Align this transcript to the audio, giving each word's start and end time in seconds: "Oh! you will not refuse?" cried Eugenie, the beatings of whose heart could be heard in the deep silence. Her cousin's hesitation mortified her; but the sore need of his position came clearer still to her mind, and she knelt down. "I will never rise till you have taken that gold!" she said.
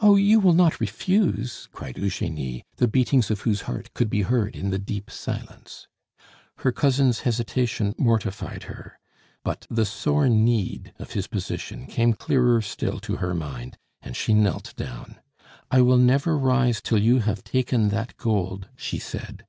"Oh! 0.00 0.16
you 0.16 0.40
will 0.40 0.52
not 0.52 0.78
refuse?" 0.78 1.68
cried 1.72 1.96
Eugenie, 1.96 2.66
the 2.76 2.86
beatings 2.86 3.30
of 3.30 3.40
whose 3.40 3.62
heart 3.62 3.88
could 3.94 4.10
be 4.10 4.20
heard 4.20 4.54
in 4.54 4.68
the 4.68 4.78
deep 4.78 5.10
silence. 5.10 5.88
Her 6.56 6.70
cousin's 6.70 7.20
hesitation 7.20 7.94
mortified 7.96 8.64
her; 8.64 8.98
but 9.42 9.66
the 9.70 9.86
sore 9.86 10.28
need 10.28 10.92
of 10.98 11.12
his 11.12 11.28
position 11.28 11.86
came 11.86 12.12
clearer 12.12 12.60
still 12.60 13.00
to 13.00 13.16
her 13.16 13.32
mind, 13.32 13.78
and 14.02 14.14
she 14.14 14.34
knelt 14.34 14.76
down. 14.76 15.18
"I 15.70 15.80
will 15.80 15.96
never 15.96 16.36
rise 16.36 16.82
till 16.82 16.98
you 16.98 17.20
have 17.20 17.42
taken 17.42 17.88
that 17.88 18.18
gold!" 18.18 18.68
she 18.76 18.98
said. 18.98 19.46